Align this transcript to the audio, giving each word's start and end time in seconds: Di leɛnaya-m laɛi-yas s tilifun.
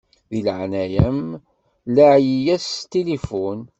Di 0.29 0.39
leɛnaya-m 0.45 1.21
laɛi-yas 1.95 2.65
s 2.77 2.79
tilifun. 2.91 3.59